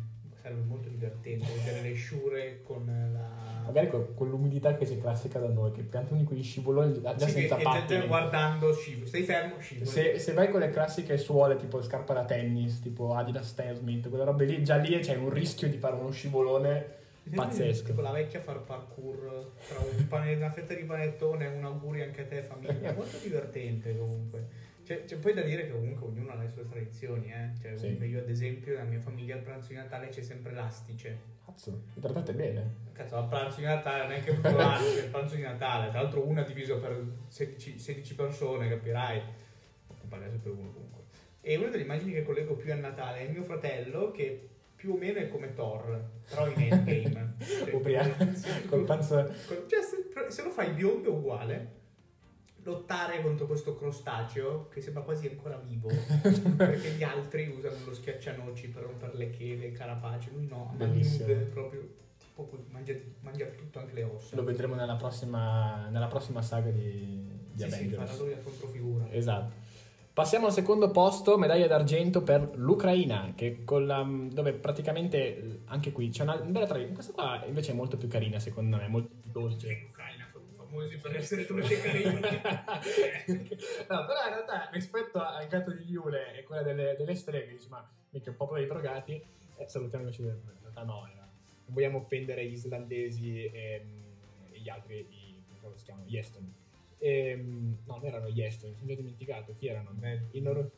Sarebbe 0.45 0.61
molto 0.67 0.89
divertente 0.89 1.47
vedere 1.57 1.81
le 1.81 1.95
sciure 1.95 2.59
con 2.61 2.85
la... 2.85 3.63
Magari 3.65 3.87
con, 3.87 4.13
con 4.13 4.29
l'umidità 4.29 4.75
che 4.75 4.85
c'è 4.85 4.99
classica 4.99 5.39
da 5.39 5.47
noi, 5.49 5.71
che 5.71 5.81
piantano 5.81 6.19
di 6.19 6.23
quegli 6.23 6.43
scivoloni 6.43 7.01
già 7.01 7.17
Sì, 7.17 7.31
senza 7.31 7.55
te- 7.55 7.63
pattini. 7.63 8.05
guardando 8.05 8.71
scivolo. 8.71 9.07
Stai 9.07 9.23
fermo, 9.23 9.59
scivolo. 9.59 9.89
Se, 9.89 10.19
se 10.19 10.33
vai 10.33 10.51
con 10.51 10.59
le 10.59 10.69
classiche 10.69 11.17
suole 11.17 11.55
tipo 11.55 11.81
scarpa 11.81 12.13
da 12.13 12.25
tennis, 12.25 12.79
tipo 12.79 13.15
Adidas 13.15 13.47
Stan 13.47 13.73
Smith, 13.73 14.07
quelle 14.07 14.23
robe 14.23 14.45
lì, 14.45 14.63
già 14.63 14.75
lì 14.75 14.99
c'è 14.99 15.15
un 15.15 15.31
rischio 15.31 15.67
di 15.67 15.77
fare 15.77 15.95
uno 15.95 16.11
scivolone 16.11 16.85
pazzesco. 17.33 17.87
Tipo 17.87 18.01
la 18.01 18.11
vecchia 18.11 18.39
far 18.39 18.59
parkour 18.59 19.49
tra 19.67 19.79
un 19.79 20.07
pane- 20.07 20.35
una 20.35 20.51
fetta 20.51 20.75
di 20.75 20.83
panettone 20.83 21.45
e 21.45 21.57
un 21.57 21.65
augurio 21.65 22.03
anche 22.03 22.21
a 22.21 22.25
te 22.25 22.43
famiglia. 22.43 22.93
Molto 22.93 23.17
divertente 23.17 23.97
comunque. 23.97 24.45
C'è, 24.85 25.03
c'è 25.03 25.17
poi 25.17 25.33
da 25.33 25.41
dire 25.41 25.65
che 25.65 25.71
comunque 25.71 26.05
ognuno 26.05 26.31
ha 26.31 26.35
le 26.35 26.47
sue 26.47 26.63
tradizioni, 26.69 27.31
eh. 27.33 27.49
Cioè, 27.59 27.75
Sì. 27.75 27.87
io 28.03 28.19
ad 28.19 28.29
esempio 28.29 28.73
nella 28.73 28.83
mia 28.87 28.99
famiglia 28.99 29.33
al 29.35 29.41
pranzo 29.41 29.69
di 29.69 29.75
Natale 29.75 30.09
c'è 30.09 30.21
sempre 30.21 30.53
l'astice. 30.53 31.33
Cazzo, 31.43 31.81
mi 31.95 32.01
trattate 32.01 32.33
bene. 32.33 32.73
Cazzo, 32.93 33.15
al 33.15 33.27
pranzo 33.27 33.59
di 33.61 33.65
Natale 33.65 34.03
non 34.03 34.11
è 34.11 34.23
che 34.23 34.31
l'anno 34.41 34.85
c'è 34.93 35.03
il 35.05 35.09
pranzo 35.09 35.35
di 35.35 35.41
Natale. 35.41 35.89
Tra 35.89 36.01
l'altro 36.01 36.25
una 36.27 36.43
diviso 36.43 36.79
per 36.79 37.03
16, 37.27 37.79
16 37.79 38.15
persone, 38.15 38.69
capirai. 38.69 39.17
Non 39.87 40.07
pagare 40.07 40.29
sempre 40.29 40.51
uno 40.51 40.71
comunque. 40.71 41.03
E 41.41 41.55
una 41.57 41.69
delle 41.69 41.83
immagini 41.83 42.11
che 42.13 42.23
collego 42.23 42.53
più 42.55 42.71
a 42.71 42.75
Natale 42.75 43.19
è 43.27 43.31
mio 43.31 43.43
fratello 43.43 44.11
che 44.11 44.49
più 44.75 44.93
o 44.93 44.97
meno 44.97 45.17
è 45.19 45.27
come 45.29 45.53
Thor, 45.53 46.09
però 46.29 46.47
in 46.47 46.61
endgame. 46.61 47.33
Cioè, 47.41 47.73
Ubriaco, 47.73 48.25
col 48.67 48.83
panzo... 48.83 49.15
Col- 49.47 49.65
Cioè, 49.67 49.81
se, 49.81 50.31
se 50.31 50.43
lo 50.43 50.49
fai 50.51 50.71
biondo 50.73 51.09
è 51.09 51.11
uguale. 51.11 51.83
Lottare 52.65 53.21
contro 53.21 53.45
questo 53.45 53.75
crostaceo 53.75 54.67
che 54.69 54.81
sembra 54.81 55.03
quasi 55.03 55.27
ancora 55.27 55.55
vivo. 55.57 55.87
perché 56.57 56.89
gli 56.91 57.03
altri 57.03 57.47
usano 57.47 57.75
lo 57.85 57.93
schiaccianoci 57.93 58.69
per 58.69 58.83
rompere 58.83 59.15
le 59.15 59.29
chele, 59.29 59.67
il 59.67 59.77
carapace. 59.77 60.31
Lui 60.33 60.47
no, 60.47 60.71
a 60.71 60.75
mani 60.75 60.91
Bellissimo. 60.93 61.27
nude, 61.27 61.39
proprio 61.45 61.87
tipo 62.17 62.45
così, 62.47 62.63
mangia, 62.71 62.93
mangia 63.21 63.45
tutto, 63.47 63.79
anche 63.79 63.93
le 63.93 64.03
ossa. 64.03 64.35
Lo 64.35 64.43
vedremo 64.43 64.73
nella 64.73 64.95
prossima, 64.95 65.87
nella 65.89 66.07
prossima 66.07 66.41
saga 66.41 66.71
di, 66.71 67.29
di 67.51 67.61
sì, 67.61 67.69
sì, 67.69 67.75
Avengers. 67.75 68.09
farà 68.09 68.23
lui 68.23 68.29
la 68.31 68.41
controfigura. 68.41 69.11
Esatto. 69.11 69.63
Passiamo 70.15 70.45
al 70.45 70.53
secondo 70.53 70.91
posto, 70.91 71.37
medaglia 71.37 71.67
d'argento 71.67 72.23
per 72.23 72.51
l'Ucraina, 72.55 73.33
che 73.35 73.65
con 73.65 73.85
la, 73.85 74.01
dove 74.31 74.53
praticamente 74.53 75.17
eh, 75.17 75.59
anche 75.65 75.91
qui 75.91 76.07
c'è 76.07 76.23
una 76.23 76.37
bella 76.37 76.65
tradizione. 76.65 76.93
Questa 76.93 77.11
qua 77.11 77.43
invece 77.45 77.73
è 77.73 77.75
molto 77.75 77.97
più 77.97 78.07
carina, 78.07 78.39
secondo 78.39 78.77
me, 78.77 78.87
molto 78.87 79.09
più 79.21 79.29
dolce. 79.29 79.89
Famosi 80.65 80.97
per 80.97 81.15
essere 81.15 81.45
truci 81.45 81.79
carini. 81.79 82.19
no, 82.19 84.05
però 84.05 84.23
in 84.25 84.33
realtà 84.33 84.69
rispetto 84.71 85.21
al 85.21 85.47
gatto 85.47 85.71
di 85.71 85.89
Iule 85.91 86.35
e 86.35 86.43
quella 86.43 86.63
delle, 86.63 86.95
delle 86.97 87.15
streghe, 87.15 87.53
dici, 87.53 87.69
ma 87.69 87.87
mica 88.09 88.29
un 88.29 88.35
popolo 88.35 88.59
di 88.59 88.65
drogati, 88.65 89.21
eh, 89.57 89.67
salutiamo 89.67 90.05
invece 90.05 90.21
in 90.21 90.39
realtà 90.61 90.83
no, 90.83 91.07
non 91.65 91.73
vogliamo 91.73 91.97
offendere 91.97 92.45
gli 92.45 92.53
islandesi 92.53 93.45
e, 93.45 93.85
e 94.51 94.59
gli 94.59 94.69
altri, 94.69 94.99
i, 94.99 95.43
come 95.61 95.77
si 95.77 95.85
chiamano, 95.85 96.07
gli 96.07 96.17
estoni. 96.17 96.53
Ehm, 96.97 97.77
no, 97.85 97.95
non 97.97 98.05
erano 98.05 98.29
gli 98.29 98.41
estoni, 98.41 98.73
mi 98.73 98.79
sono 98.79 98.95
dimenticato, 98.95 99.53
chi 99.55 99.67
erano? 99.67 99.91
Beh, 99.91 100.21
I, 100.31 100.41
nor- 100.41 100.71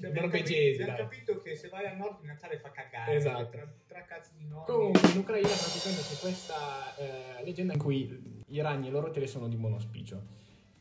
Cioè, 0.00 0.10
norvegesi, 0.10 0.78
capito, 0.78 0.92
abbiamo 0.92 1.08
capito 1.08 1.38
che 1.38 1.56
se 1.56 1.68
vai 1.68 1.86
al 1.86 1.96
nord 1.96 2.20
il 2.20 2.26
Natale 2.26 2.58
fa 2.58 2.70
cagare. 2.70 3.14
Esatto. 3.14 3.48
Tra, 3.50 3.72
tra 3.86 4.02
cazzi 4.04 4.32
di 4.38 4.46
nonni. 4.46 4.64
Comunque 4.66 5.10
in 5.10 5.18
Ucraina 5.18 5.48
praticamente 5.48 6.02
c'è 6.02 6.18
questa 6.20 6.96
eh, 6.96 7.44
leggenda 7.44 7.72
in 7.72 7.78
cui 7.78 8.42
i 8.46 8.60
ragni 8.60 8.86
e 8.86 8.88
i 8.88 8.92
loro 8.92 9.10
tele 9.10 9.26
sono 9.26 9.48
di 9.48 9.56
monospicio. 9.56 10.22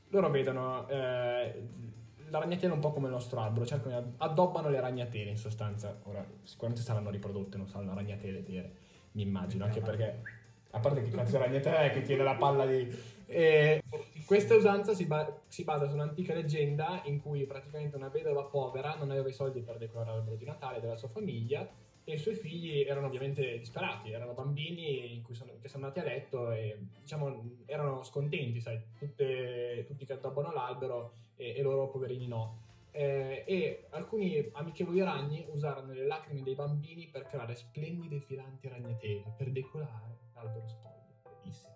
Loro 0.09 0.29
vedono 0.29 0.87
eh, 0.89 1.67
la 2.29 2.39
ragnatela 2.39 2.73
un 2.73 2.79
po' 2.79 2.91
come 2.91 3.07
il 3.07 3.13
nostro 3.13 3.39
albero, 3.39 3.65
cercano, 3.65 4.13
addobbano 4.17 4.69
le 4.69 4.79
ragnatele 4.79 5.29
in 5.29 5.37
sostanza. 5.37 5.99
Ora 6.03 6.25
sicuramente 6.43 6.83
saranno 6.83 7.09
riprodotte, 7.09 7.57
non 7.57 7.67
saranno 7.67 7.93
ragnatele 7.93 8.41
vere, 8.41 8.71
mi 9.13 9.21
immagino, 9.21 9.65
anche 9.65 9.81
perché 9.81 10.21
a 10.71 10.79
parte 10.79 11.03
che 11.03 11.11
cazzo 11.11 11.37
di 11.37 11.43
ragnatela 11.43 11.83
è 11.83 11.91
che 11.91 12.01
tiene 12.01 12.23
la 12.23 12.35
palla 12.35 12.65
di... 12.65 13.12
E 13.33 13.81
Fortissimo. 13.85 14.23
questa 14.25 14.55
usanza 14.55 14.93
si, 14.93 15.05
ba- 15.05 15.41
si 15.47 15.63
basa 15.63 15.87
su 15.87 15.95
un'antica 15.95 16.33
leggenda 16.33 17.01
in 17.05 17.19
cui 17.19 17.45
praticamente 17.45 17.95
una 17.95 18.09
vedova 18.09 18.43
povera 18.45 18.95
non 18.95 19.09
aveva 19.11 19.29
i 19.29 19.33
soldi 19.33 19.61
per 19.61 19.77
decorare 19.77 20.11
l'albero 20.11 20.35
di 20.35 20.45
Natale 20.45 20.79
della 20.79 20.95
sua 20.95 21.07
famiglia 21.09 21.67
e 22.05 22.15
i 22.15 22.17
suoi 22.17 22.35
figli 22.35 22.81
erano 22.81 23.07
ovviamente 23.07 23.57
disperati, 23.57 24.11
erano 24.11 24.33
bambini 24.33 25.23
sono- 25.31 25.53
che 25.61 25.69
sono 25.69 25.85
andati 25.85 25.99
a 26.05 26.09
letto 26.09 26.51
e 26.51 26.77
diciamo 27.01 27.51
erano 27.65 28.03
scontenti, 28.03 28.59
sai, 28.61 28.79
tutte- 28.97 29.85
tutti 29.87 30.05
che 30.05 30.13
addobbano 30.13 30.51
l'albero 30.51 31.13
e, 31.37 31.55
e 31.55 31.61
loro 31.61 31.87
poverini 31.89 32.27
no. 32.27 32.59
Eh, 32.95 33.43
e 33.47 33.85
alcuni 33.91 34.47
amichevoli 34.51 35.01
ragni 35.01 35.47
usarono 35.49 35.93
le 35.93 36.05
lacrime 36.05 36.43
dei 36.43 36.53
bambini 36.53 37.07
per 37.07 37.25
creare 37.25 37.55
splendide 37.55 38.19
filanti 38.19 38.67
ragnatele 38.67 39.33
per 39.35 39.49
decorare 39.49 40.17
l'albero 40.35 40.67
spoglio. 40.67 41.39
Bellissimo. 41.41 41.72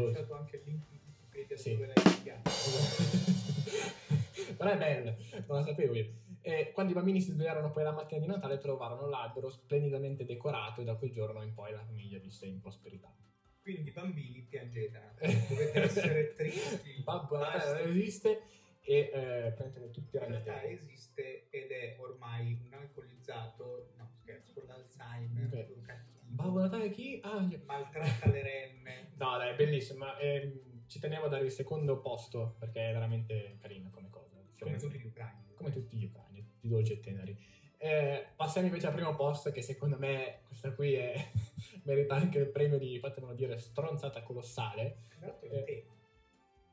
Dove? 0.00 0.12
lasciato 0.12 0.34
anche 0.34 0.56
il 0.56 0.62
link 0.64 0.84
in 0.90 0.98
Wikipedia 1.06 1.56
Sì. 1.56 1.70
dove 1.72 1.86
l'hai 1.86 2.12
studiato. 2.12 2.50
Però 4.56 4.70
è 4.70 4.76
bella, 4.76 5.14
non 5.46 5.58
la 5.58 5.64
sapevo 5.64 5.94
io. 5.94 6.06
E 6.42 6.70
quando 6.72 6.92
i 6.92 6.94
bambini 6.94 7.20
si 7.20 7.32
svegliarono 7.32 7.72
poi 7.72 7.82
la 7.82 7.92
mattina 7.92 8.20
di 8.20 8.26
Natale 8.26 8.58
trovarono 8.58 9.08
l'albero 9.08 9.50
splendidamente 9.50 10.24
decorato 10.24 10.80
e 10.80 10.84
da 10.84 10.94
quel 10.94 11.10
giorno 11.12 11.42
in 11.42 11.52
poi 11.54 11.72
la 11.72 11.84
famiglia 11.84 12.18
visse 12.18 12.46
in 12.46 12.60
prosperità. 12.60 13.12
Quindi 13.60 13.90
bambini 13.90 14.46
piangete. 14.48 15.14
Dovete 15.48 15.82
essere 15.82 16.34
tristi. 16.36 17.02
Babbo 17.02 17.38
Natale 17.38 17.80
non 17.82 17.90
esiste 17.90 18.42
e 18.82 19.10
eh, 19.12 19.52
prendete 19.56 19.90
tutti 19.90 20.16
i 20.16 20.20
In 20.20 20.28
realtà 20.28 20.62
esiste 20.62 21.48
ed 21.50 21.70
è 21.72 21.96
ormai 21.98 22.56
un 22.64 22.72
alcolizzato, 22.74 23.90
no 23.96 24.08
scherzo, 24.20 24.52
con 24.52 24.66
l'Alzheimer, 24.68 25.52
Ok. 25.52 25.96
Babbo 26.28 26.60
Natale 26.60 26.90
chi? 26.90 27.20
Ah, 27.22 27.40
io- 27.48 27.62
maltratta 27.64 28.28
le 28.30 28.42
renne. 28.42 29.10
No, 29.16 29.36
dai, 29.38 29.52
è 29.52 29.56
bellissima. 29.56 30.18
ehm, 30.18 30.84
ci 30.86 30.98
tenevo 31.00 31.24
a 31.26 31.28
dare 31.28 31.44
il 31.44 31.50
secondo 31.50 31.98
posto 32.00 32.54
perché 32.58 32.90
è 32.90 32.92
veramente 32.92 33.56
carina 33.60 33.88
come 33.90 34.08
cosa. 34.10 34.34
come 34.58 34.76
tutti 34.78 34.98
gli 34.98 35.06
ucraini. 35.06 35.44
come 35.54 35.70
tutti 35.70 35.96
gli 35.96 36.04
ucraini, 36.04 36.44
tutti 36.44 36.68
dolci 36.68 36.92
e 36.92 37.00
teneri. 37.00 37.36
Eh, 37.78 38.26
passiamo 38.36 38.66
invece 38.68 38.86
al 38.86 38.94
primo 38.94 39.14
posto, 39.14 39.50
che 39.50 39.62
secondo 39.62 39.98
me 39.98 40.40
questa 40.46 40.72
qui 40.72 40.94
è, 40.94 41.30
merita 41.84 42.14
anche 42.14 42.38
il 42.38 42.48
premio 42.48 42.78
di, 42.78 42.98
fatemelo 42.98 43.34
dire, 43.34 43.58
stronzata 43.58 44.22
colossale. 44.22 45.04
L'altro 45.20 45.48
Eh, 45.48 45.60
è 45.60 45.64
tema. 45.64 45.94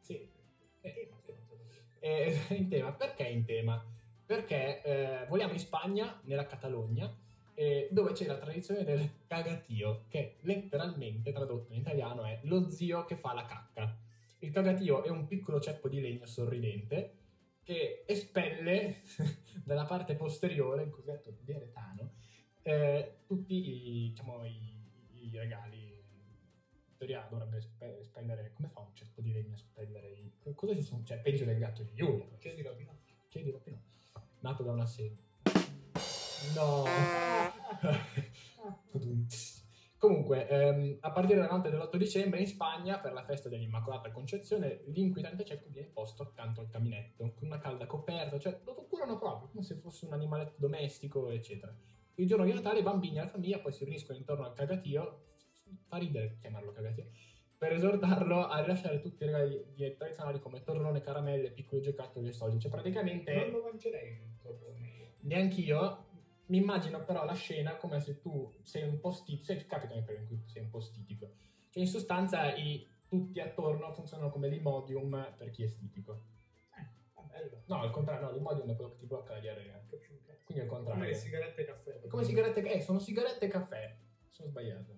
Sì, 0.01 0.29
eh, 0.81 0.93
tema, 1.09 1.15
me. 1.27 1.33
è 1.99 2.55
in 2.55 2.69
tema. 2.69 2.91
Perché 2.93 3.23
in 3.27 3.45
tema? 3.45 3.85
Perché 4.25 4.81
eh, 4.81 5.25
voliamo 5.27 5.53
in 5.53 5.59
Spagna, 5.59 6.19
nella 6.23 6.45
Catalogna, 6.45 7.13
eh, 7.55 7.87
dove 7.91 8.13
c'è 8.13 8.25
la 8.25 8.37
tradizione 8.37 8.83
del 8.83 9.25
cagatio, 9.27 10.05
che 10.07 10.37
letteralmente 10.41 11.31
tradotto 11.31 11.73
in 11.73 11.79
italiano 11.79 12.23
è 12.25 12.39
lo 12.43 12.69
zio 12.69 13.05
che 13.05 13.15
fa 13.15 13.33
la 13.33 13.45
cacca. 13.45 13.97
Il 14.39 14.51
cagatio 14.51 15.03
è 15.03 15.09
un 15.09 15.27
piccolo 15.27 15.59
ceppo 15.59 15.87
di 15.87 16.01
legno 16.01 16.25
sorridente 16.25 17.17
che 17.63 18.03
espelle 18.05 18.97
dalla 19.63 19.85
parte 19.85 20.15
posteriore, 20.15 20.83
il 20.83 20.89
cosiddetto 20.89 21.33
diaretano, 21.39 22.15
eh, 22.61 23.19
tutti 23.25 23.55
i, 23.55 24.09
diciamo, 24.09 24.45
i, 24.45 24.89
i 25.11 25.29
regali. 25.33 25.91
In 25.91 26.97
teoria 26.97 27.25
dovrebbe 27.29 27.57
espe- 27.57 27.99
espellere. 27.99 28.51
Come 28.53 28.67
fa 28.67 28.81
un 28.81 28.93
ceppo 28.93 29.21
di 29.21 29.31
legno 29.31 29.53
a 29.53 29.55
espellere 29.55 30.09
i. 30.09 30.31
Cosa 30.55 30.75
ci 30.75 30.81
sono? 30.81 31.03
Cioè, 31.03 31.19
peggio 31.19 31.45
del 31.45 31.57
gatto 31.57 31.83
di 31.83 31.93
Giulia. 31.93 32.25
Chiedilo 32.39 32.71
a 32.71 32.73
Pinocchio. 32.73 33.15
Chiedilo 33.29 33.57
a 33.57 33.61
Pinocchio. 33.61 33.91
Nato 34.39 34.63
da 34.63 34.71
una 34.71 34.85
sega. 34.85 35.22
No. 36.55 36.83
Comunque, 39.97 40.47
ehm, 40.49 40.97
a 40.99 41.11
partire 41.11 41.39
dalla 41.39 41.55
notte 41.55 41.69
dell'8 41.69 41.95
dicembre 41.95 42.41
in 42.41 42.47
Spagna, 42.47 42.99
per 42.99 43.13
la 43.13 43.23
festa 43.23 43.47
dell'Immacolata 43.47 44.11
Concezione, 44.11 44.81
l'inquietante 44.87 45.45
ceppo 45.45 45.69
viene 45.69 45.87
posto 45.87 46.23
accanto 46.23 46.59
al 46.59 46.67
caminetto, 46.67 47.31
con 47.33 47.47
una 47.47 47.59
calda 47.59 47.85
coperta, 47.85 48.37
cioè 48.37 48.59
lo 48.65 48.73
curano 48.89 49.17
proprio, 49.17 49.47
come 49.47 49.63
se 49.63 49.75
fosse 49.75 50.05
un 50.05 50.11
animaletto 50.11 50.55
domestico, 50.57 51.29
eccetera. 51.29 51.73
Il 52.15 52.27
giorno 52.27 52.43
di 52.43 52.51
Natale 52.53 52.79
i 52.79 52.83
bambini 52.83 53.17
e 53.17 53.21
la 53.21 53.27
famiglia 53.27 53.59
poi 53.59 53.71
si 53.71 53.85
riuniscono 53.85 54.17
intorno 54.17 54.45
al 54.45 54.53
cagatio, 54.53 55.23
fa 55.87 55.95
ridere 55.97 56.37
chiamarlo 56.41 56.73
cagatio, 56.73 57.07
per 57.57 57.71
esortarlo 57.71 58.45
a 58.47 58.59
rilasciare 58.59 58.99
tutti 58.99 59.23
i 59.23 59.27
regali 59.27 59.63
di- 59.73 59.95
tradizionali 59.95 60.41
come 60.41 60.63
torrone, 60.63 60.99
caramelle, 60.99 61.51
piccoli 61.51 61.81
giocattoli 61.81 62.27
e 62.27 62.33
soldi. 62.33 62.59
Cioè 62.59 62.69
praticamente 62.69 63.33
Non 63.33 63.51
lo 63.51 63.61
mangerei 63.63 64.11
il 64.11 64.37
torrone. 64.41 65.13
neanch'io 65.21 66.11
mi 66.53 66.59
immagino 66.59 67.03
però 67.03 67.25
la 67.25 67.33
scena 67.33 67.77
come 67.77 67.99
se 67.99 68.19
tu 68.19 68.59
sei 68.61 68.87
un 68.87 68.99
po' 68.99 69.11
stitico, 69.11 69.43
se 69.43 69.65
capita 69.65 69.95
nel 69.95 70.03
periodo 70.03 70.33
in 70.33 70.39
cui 70.41 70.47
sei 70.47 70.61
un 70.61 70.69
po' 70.69 70.81
stitico, 70.81 71.31
che 71.71 71.79
in 71.79 71.87
sostanza 71.87 72.53
i, 72.53 72.87
tutti 73.07 73.39
attorno 73.39 73.91
funzionano 73.91 74.29
come 74.29 74.49
l'imodium 74.49 75.33
per 75.35 75.49
chi 75.49 75.63
è 75.63 75.67
stitico. 75.67 76.25
Eh, 76.77 77.25
bello. 77.25 77.63
No, 77.65 77.81
al 77.81 77.89
contrario, 77.89 78.27
no, 78.27 78.33
l'imodium 78.33 78.69
è 78.69 78.75
quello 78.75 78.91
che 78.91 78.97
ti 78.99 79.05
blocca 79.07 79.33
la 79.33 79.39
diarrea. 79.39 79.83
Quindi 80.43 80.63
al 80.63 80.69
contrario. 80.69 80.99
Come 80.99 81.07
le 81.07 81.15
sigarette 81.15 81.61
e 81.61 81.65
caffè. 81.65 82.01
È 82.01 82.07
come 82.07 82.23
sigarette, 82.23 82.71
eh, 82.71 82.81
sono 82.81 82.99
sigarette 82.99 83.45
e 83.45 83.47
caffè. 83.47 83.97
Sono 84.27 84.49
sbagliato. 84.49 84.95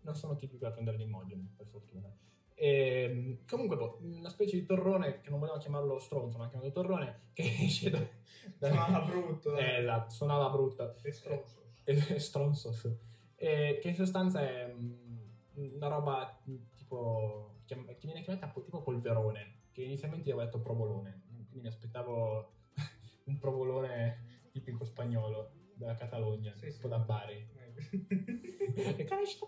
Non 0.00 0.16
sono 0.16 0.34
tipico 0.34 0.64
da 0.64 0.72
prendere 0.72 0.96
l'imodium, 0.96 1.52
per 1.56 1.66
fortuna. 1.66 2.12
Ehm, 2.58 3.44
comunque, 3.46 3.76
boh, 3.76 3.98
una 4.02 4.30
specie 4.30 4.56
di 4.56 4.64
torrone, 4.64 5.20
che 5.20 5.28
non 5.30 5.38
volevamo 5.38 5.60
chiamarlo 5.62 5.98
stronzo, 5.98 6.38
ma 6.38 6.48
chiamarlo 6.48 6.72
torrone, 6.72 7.20
che 7.32 7.42
esce 7.64 7.90
da... 7.90 7.98
da- 8.58 8.68
Suonava 8.68 9.04
brutto. 9.04 9.56
Eh, 9.56 9.76
esatto, 9.80 10.10
suonava 10.14 10.48
brutto. 10.50 10.94
E 11.02 11.12
stronzo. 11.12 11.62
E- 11.84 12.18
Stronzos. 12.18 12.90
E 13.36 13.78
che 13.80 13.88
in 13.88 13.94
sostanza 13.94 14.40
è 14.40 14.72
mm, 14.74 15.74
una 15.74 15.88
roba 15.88 16.38
mm, 16.48 16.56
tipo... 16.74 17.56
che 17.66 17.76
viene 18.02 18.22
chiamata 18.22 18.48
po- 18.48 18.62
tipo 18.62 18.80
polverone, 18.82 19.54
che 19.72 19.82
inizialmente 19.82 20.28
io 20.28 20.34
avevo 20.34 20.50
detto 20.50 20.62
provolone, 20.62 21.22
quindi 21.28 21.60
mi 21.60 21.68
aspettavo 21.68 22.52
un 23.24 23.38
provolone 23.38 24.48
tipico 24.50 24.84
spagnolo 24.84 25.52
della 25.74 25.94
Catalogna, 25.94 26.54
Sì, 26.54 26.70
sì. 26.70 26.76
tipo 26.76 26.88
da 26.88 26.98
Bari. 26.98 27.34
Eh. 27.34 27.74
E 28.96 29.04
Calistre! 29.04 29.46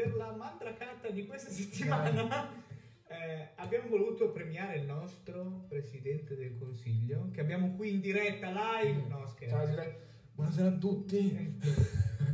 Per 0.00 0.14
la 0.16 0.32
mandracata 0.32 1.10
di 1.10 1.26
questa 1.26 1.50
settimana 1.50 2.50
eh, 3.06 3.48
abbiamo 3.56 3.86
voluto 3.90 4.30
premiare 4.30 4.76
il 4.76 4.86
nostro 4.86 5.66
Presidente 5.68 6.34
del 6.36 6.56
Consiglio, 6.56 7.28
che 7.30 7.42
abbiamo 7.42 7.76
qui 7.76 7.90
in 7.90 8.00
diretta 8.00 8.48
live. 8.48 9.02
No, 9.08 9.18
Ciao, 9.18 9.26
scherzo. 9.28 9.66
Gisele. 9.66 10.00
Buonasera 10.32 10.68
a 10.68 10.78
tutti. 10.78 11.58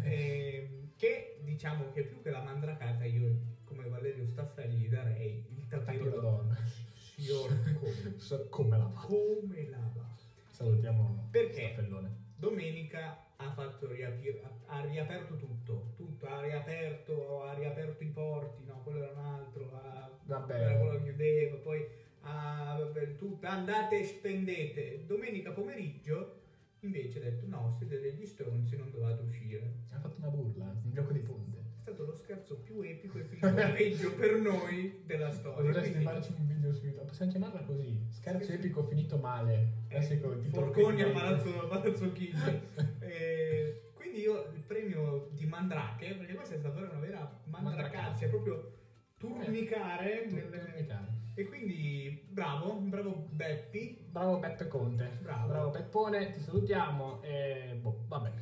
Eh, 0.04 0.90
che 0.96 1.40
diciamo 1.42 1.90
che 1.90 2.04
più 2.04 2.22
che 2.22 2.30
la 2.30 2.40
mandracata 2.44 3.04
io 3.04 3.36
come 3.64 3.88
Valerio 3.88 4.28
Staffelli 4.28 4.76
gli 4.76 4.88
darei 4.88 5.44
il 5.58 5.66
tapiro 5.66 6.08
d'oro. 6.08 6.46
Signor 6.94 7.48
come, 7.80 8.48
Come 8.48 8.78
la 8.78 8.88
fa? 8.88 9.00
come 9.00 9.68
la 9.68 9.90
va? 9.92 10.14
Salutiamo 10.50 11.26
Perché? 11.32 11.72
Staffellone. 11.72 12.14
Domenica 12.36 13.25
ha 13.36 13.50
fatto 13.50 13.86
riapir- 13.86 14.42
ha 14.66 14.80
riaperto 14.80 15.36
tutto, 15.36 15.92
tutto, 15.96 16.26
ha 16.26 16.40
riaperto, 16.40 17.42
ha 17.42 17.54
riaperto 17.54 18.02
i 18.02 18.08
porti, 18.08 18.64
no, 18.64 18.80
quello 18.82 19.02
era 19.02 19.12
un 19.12 19.24
altro, 19.24 19.70
ha, 19.74 20.10
era 20.48 20.76
quello 20.76 20.96
che 20.96 21.02
chiudeva, 21.02 21.56
poi 21.56 21.86
ha, 22.22 22.78
tutto, 23.18 23.46
andate 23.46 24.00
e 24.00 24.04
spendete. 24.04 25.04
Domenica 25.06 25.50
pomeriggio 25.50 26.44
invece 26.80 27.18
ha 27.18 27.22
detto 27.22 27.46
no, 27.46 27.74
siete 27.76 28.00
degli 28.00 28.26
stronzi, 28.26 28.76
non 28.76 28.90
dovete 28.90 29.22
uscire. 29.22 29.72
Ha 29.90 29.98
fatto 29.98 30.16
una 30.18 30.28
burla, 30.28 30.64
un 30.64 30.92
gioco 30.92 31.12
di 31.12 31.20
punte. 31.20 31.58
È 31.76 31.80
stato 31.80 32.04
lo 32.04 32.16
scherzo 32.16 32.56
più 32.56 32.80
epico 32.80 33.18
e 33.18 33.24
finito 33.24 33.54
peggio 33.72 34.12
per 34.14 34.40
noi 34.40 35.02
della 35.04 35.30
storia. 35.30 35.62
Dovresti 35.62 35.90
Quindi, 35.90 36.04
farci 36.04 36.34
un 36.36 36.46
video 36.46 36.72
su 36.72 36.84
YouTube. 36.84 37.06
Possiamo 37.06 37.30
chiamarla 37.30 37.60
così? 37.60 38.00
Scherzo 38.08 38.52
epico 38.52 38.82
finito 38.82 39.18
male. 39.18 39.84
Classico 39.88 40.32
eh, 40.32 40.40
titolo 40.40 40.66
Forconi 40.66 41.02
a 41.02 41.04
clickbait. 41.04 41.42
Palazzo, 41.42 41.68
Palazzo 41.68 42.12
Chigi. 42.12 42.60
Eh, 43.06 43.82
quindi 43.94 44.20
io 44.20 44.50
il 44.54 44.62
premio 44.62 45.28
di 45.32 45.46
Mandrache, 45.46 46.14
perché 46.14 46.34
questa 46.34 46.54
è 46.54 46.58
stata 46.58 46.78
una 46.78 46.98
vera 46.98 47.40
mandracazia, 47.44 48.28
proprio 48.28 48.72
turnicare. 49.16 50.26
Tu- 50.28 50.34
nelle- 50.34 50.58
turnicare. 50.58 51.14
E 51.34 51.44
quindi 51.44 52.26
bravo, 52.28 52.74
bravo 52.74 53.26
Beppi. 53.30 54.06
Bravo 54.10 54.38
Beppe 54.38 54.68
Conte. 54.68 55.18
Bravo. 55.20 55.70
Peppone, 55.70 56.32
ti 56.32 56.40
salutiamo 56.40 57.22
e 57.22 57.78
boh, 57.80 58.04
vabbè. 58.08 58.32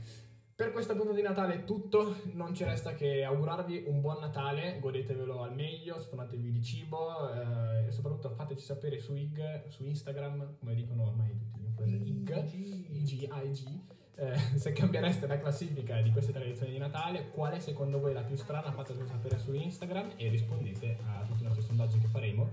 Per 0.55 0.71
questa 0.71 0.95
puntata 0.95 1.17
di 1.17 1.23
Natale 1.23 1.55
è 1.55 1.65
tutto, 1.65 2.19
non 2.35 2.55
ci 2.55 2.63
resta 2.63 2.95
che 2.95 3.25
augurarvi 3.25 3.87
un 3.89 4.01
buon 4.01 4.21
Natale, 4.21 4.79
godetevelo 4.79 5.43
al 5.43 5.53
meglio, 5.53 5.99
sfonatevi 5.99 6.53
di 6.53 6.63
cibo 6.63 7.33
eh, 7.33 7.87
e 7.89 7.91
soprattutto 7.91 8.31
fateci 8.31 8.63
sapere 8.63 9.01
su 9.01 9.17
IG, 9.17 9.67
su 9.71 9.85
Instagram, 9.85 10.59
come 10.61 10.75
dicono 10.77 11.09
ormai 11.09 11.37
tutti 11.37 11.59
gli 11.59 11.65
influencer, 11.65 12.07
IG, 12.07 12.47
IG, 12.91 13.23
IG, 13.23 13.81
eh, 14.17 14.39
se 14.59 14.73
cambiereste 14.73 15.27
la 15.27 15.37
classifica 15.37 16.01
di 16.01 16.11
queste 16.11 16.33
tradizioni 16.33 16.73
di 16.73 16.79
Natale, 16.79 17.29
quale 17.31 17.61
secondo 17.61 17.99
voi 17.99 18.13
è 18.13 18.15
la 18.15 18.23
più 18.23 18.37
strana, 18.37 18.73
fatecelo 18.73 19.07
sapere 19.07 19.39
su 19.39 19.53
Instagram 19.53 20.13
e 20.17 20.29
rispondete 20.29 20.99
a 21.07 21.25
tutti 21.27 21.43
i 21.43 21.47
nostri 21.47 21.63
sondaggi 21.63 21.99
che 21.99 22.09
faremo. 22.09 22.49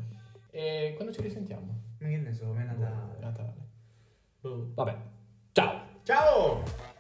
E 0.49 0.93
quando 0.95 1.13
ci 1.13 1.21
risentiamo? 1.21 1.81
Ma 1.99 2.07
che 2.07 2.17
ne 2.17 2.33
so, 2.33 2.53
è 2.55 2.63
Natale. 2.63 3.17
Natale. 3.19 3.69
Boh. 4.41 4.71
Vabbè, 4.73 4.97
ciao! 5.53 5.81
Ciao! 6.03 6.90